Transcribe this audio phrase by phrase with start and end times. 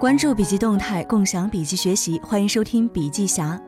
[0.00, 3.58] 关注笔记动态，共享笔记学习，欢迎收听笔记侠。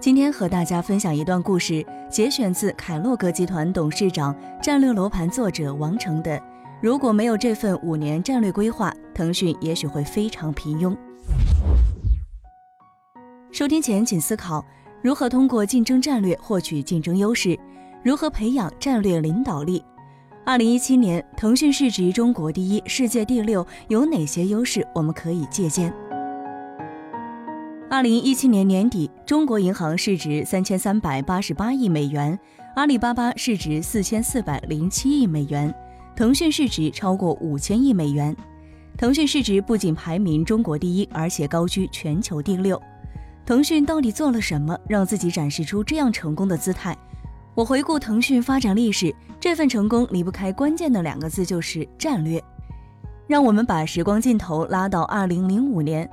[0.00, 6.40] 今天和大家分享一段故事，节选自凯洛格集团董事长、战略罗盘作者王成的。
[6.80, 10.96] 如果没有这份五年战略规划，腾讯也许会非常平庸。
[13.52, 14.64] 收听前请思考：
[15.02, 17.56] 如何通过竞争战略获取竞争优势？
[18.02, 19.84] 如何培养战略领导力？
[20.46, 25.92] 二零一七年，腾讯市值中国第一，世界第六，有哪些优势我们可以借鉴？
[27.90, 32.36] 二零一七年年底，中国银行市值三千三百八十八亿美元，
[32.74, 35.72] 阿里巴巴市值四千四百零七亿美元，
[36.16, 38.34] 腾讯市值超过五千亿美元。
[38.96, 42.80] 腾讯市值不仅排名中国第一，而且高居全球第六。
[43.44, 46.96] 腾讯到底做了什么，让自己展示出这样成功的姿态？
[47.54, 52.42] 我回顾腾讯发展历史，这份成功离不开关键的两个字，就是战略。
[53.26, 56.08] 让我们把时光镜头拉到二零零五年，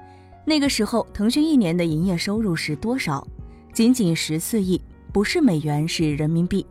[0.46, 3.26] 那个时候，腾讯一年的营业收入是多少？
[3.72, 4.82] 仅仅十四亿，
[5.14, 6.66] 不是美元，是人民币。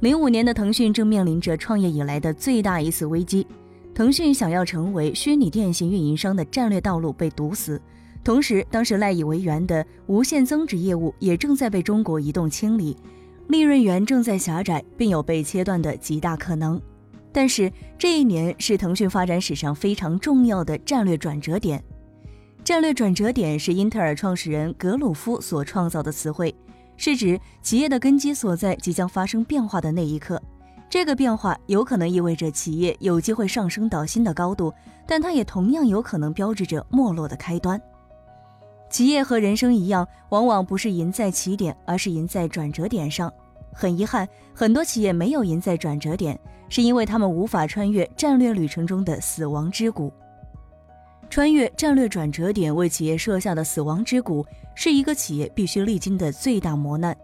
[0.00, 3.44] 零五年的腾讯正面临着创业以来的最大一次危机，
[3.92, 7.80] 腾讯想要成为虚拟电信运营商的战略道路被堵死，
[8.22, 12.96] 同时，当时赖以为元的无限增值业务也正在被中国移动清理。
[13.48, 16.80] 利润源正在狭窄，并有被切断的极大可能。
[17.32, 21.82] 但是这一年是腾讯发展史上非常重要的战略转折点。
[22.64, 26.54] 战略转折点是英特尔创始人格鲁夫所创造的词汇，
[26.96, 30.40] 是指企业的根基所在即将发生变化的那一刻。
[30.90, 34.72] 这个变化有可能意味着企业有机会上升到新的高度，
[35.06, 37.80] 但它也同样有可能标志着没落的开端。
[38.90, 43.32] 企业和人生一样，往往不是赢在起点，而是赢在转折点上。
[43.72, 50.12] 很遗憾，很多企业没有赢在转折点，是因为他们无法穿越战略旅程中的死亡之谷。
[51.30, 54.44] 穿越战略转折点为企业设下的死亡之谷，
[54.74, 57.14] 是一个企业必须历经的最大磨难。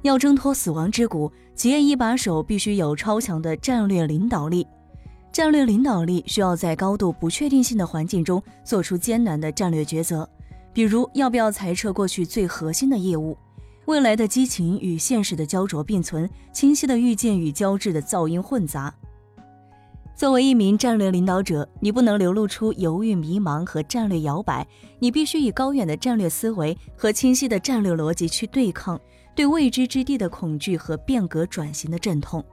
[0.00, 4.66] 要挣脱死亡之谷，企业一把手必须有超强的战略领导力。
[5.30, 10.28] 战略领导力需要在高度不确定性的环境中做出艰难的战略抉择。
[10.72, 13.36] 比如，要不要裁撤过去最核心的业务？
[13.86, 18.94] 未来的激情与现实的焦灼并存，清晰的预见与交织的噪音混杂。
[20.14, 24.64] 作为一名战略领导者，你不能流露出犹豫、迷茫和战略摇摆，
[25.00, 29.00] 你必须以高远的战略思维和清晰的战略逻辑去对抗
[29.34, 32.44] 对未知之地的恐惧和变革转型的阵痛。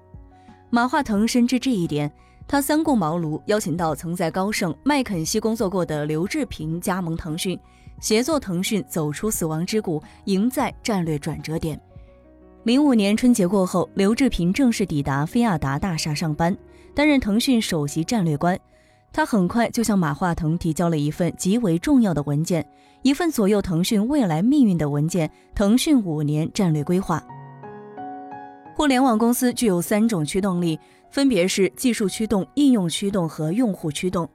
[0.72, 2.12] 马化腾深知这一点，
[2.52, 7.58] 他三顾茅庐，邀请到曾在高盛、麦肯锡工作过的刘志平加盟腾讯。
[8.02, 11.80] 协作腾讯走出死亡之谷，赢在战略转折点。
[12.64, 16.58] 零五年春节过后，刘志平正式抵达菲亚达大厦上班，
[16.96, 18.60] 担任腾讯首席战略官。
[19.14, 22.68] 他很快就向马化腾提交了一份极为重要的文件，
[23.04, 27.24] 一份左右腾讯未来命运的文件——腾讯五年战略规划。
[28.76, 30.80] 互联网公司具有三种驱动力，
[31.12, 34.30] 分别是技术驱动、应用驱动和用户驱动。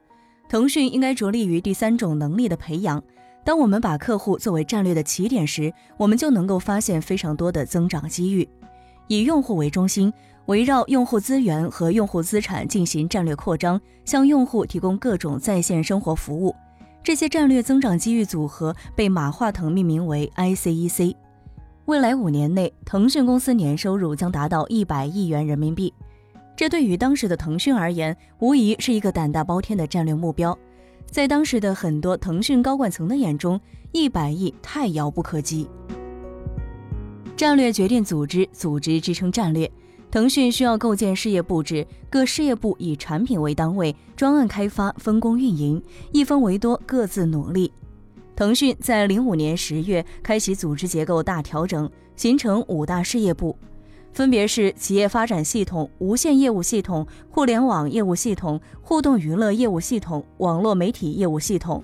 [0.48, 3.02] 腾讯应该着力于第三种能力的培养。
[3.44, 8.48] 当我们把客户作为战略的起点时，我们就能够发现非常多的增长机遇。
[9.08, 10.12] 以用户为中心，
[10.46, 16.54] 围绕用户资源和用户资产进行战略扩张，向用户提供各种在线生活服务。
[17.02, 21.14] 这些战略增长机遇组合被马化腾命名为 ICEC。
[21.84, 25.92] 未来五年内，腾讯公司年收入将达到一百亿元人民币。
[26.56, 30.56] 这对于当时的腾讯而言，无疑是一个胆大包天的战略目标。
[31.10, 33.60] 在当时的很多腾讯高管层的眼中，
[33.92, 35.68] 一百亿太遥不可及。
[37.36, 39.70] 战略决定组织，组织支撑战略。
[40.10, 45.82] 腾讯需要构建事业布置，各事业部以产品为单位，专案开发，分工运营，
[46.12, 47.72] 一分为多，各自努力。
[48.36, 53.58] 腾讯在零五年十月开启组织结构大调整，形成五大事业部。
[54.14, 61.82] 分别是企业发展系统、无线业务系统、互联网业务系统、互动娱乐业务系统、网络媒体业务系统。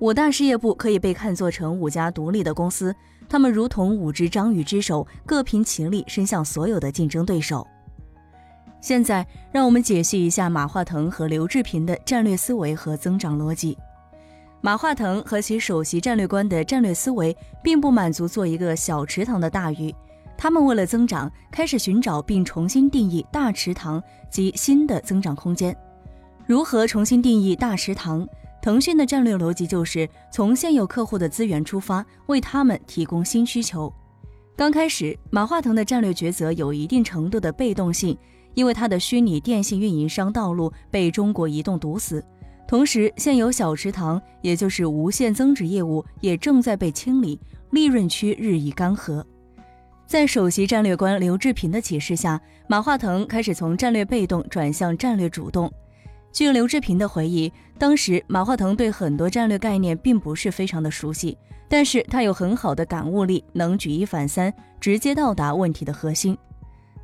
[0.00, 2.92] 五大事业部可以被看作成五家独立的公司，
[3.28, 7.64] 他们如同五只章鱼之手，各凭其力伸向所有的竞争对手。
[8.80, 13.78] 现在，让我们解析一下马化腾和刘志平的战略思维和增长逻辑。
[14.60, 19.94] 马化腾和其首席战略官的战略思维，并不满足做一个小池塘的大鱼。
[20.36, 25.76] 他们为了增长，开始寻找并重新定义大池塘及新的增长空间。
[26.46, 28.26] 如何重新定义大池塘？
[28.62, 33.92] 腾讯的战略逻辑就是从现有客户的资源出发，为他们提供新需求。
[34.56, 38.16] 刚开始，马化腾的战略抉择有一定程度的被动性，
[38.54, 42.24] 因为他的虚拟电信运营商道路被中国移动堵死。
[42.66, 47.38] 同时，现有小池塘，也就是无限增值业务，也正在被清理，
[47.70, 49.22] 利润区日益干涸。
[50.06, 55.70] 在首席战略官刘志平的启示下，马化腾开始从战略被动转向战略主动。
[56.32, 61.36] 据刘志平的回忆，当时马化腾对很多战略概念并不是非常的熟悉，
[61.68, 66.38] 但是他有很好的感悟力，能举一反三，直接到达问题的核心。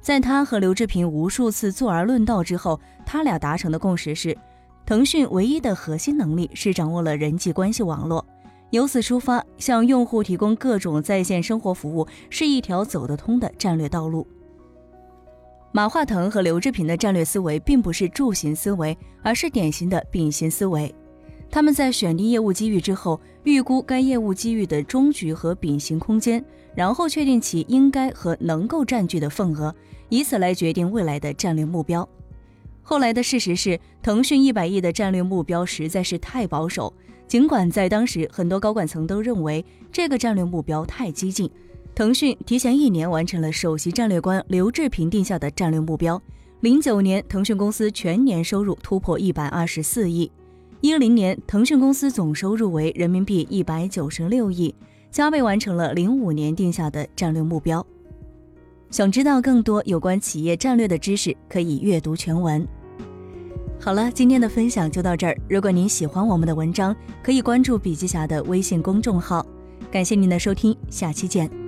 [0.00, 4.36] 在他和刘志平无数次坐而论道之后，他俩达成的共识是。
[4.84, 8.24] 腾讯唯一的核心能力是掌握了人际关系网络，
[8.72, 14.26] 由此出发，向用户提供各种在线生活服务是一条走得通的战略道路。
[15.72, 20.92] 马化腾和刘志平的战略思维并不是柱形思维，而是典型的饼形思维。
[21.50, 26.42] 他们在选定业务机遇之后，预估该业务机遇的中局和饼形空间，
[26.74, 29.74] 然后确定其应该和能够占据的份额，
[30.08, 32.08] 以此来决定未来的战略目标。
[32.80, 36.90] 后来的事实是，腾讯一百亿的战略目标实在是太保守。
[37.32, 41.50] 尽管在当时，很多高管层都认为这个战略目标太激进，
[41.94, 46.20] 腾讯提前一年完成了首席战略官刘志平定下的战略目标。
[46.60, 50.30] 零九年，腾讯公司全年收入突破一百二十四亿；
[50.82, 54.74] 一零年，腾讯公司总收入为人民币一百九十六亿，
[55.10, 57.82] 加倍完成了零五年定下的战略目标。
[58.90, 62.68] 想知道更多有关企业战略的知识，可以阅读全文。
[63.84, 65.36] 好了，今天的分享就到这儿。
[65.48, 69.44] 如果您喜欢我们的文章，可以关注笔记侠的微信公众号。
[69.90, 71.61] 感谢您的收听，下期见。